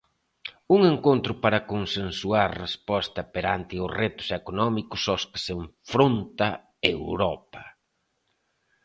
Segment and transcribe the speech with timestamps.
[0.75, 6.47] Un encontro para consensuar resposta perante os retos económicos aos que se enfronta
[6.95, 7.61] Europa.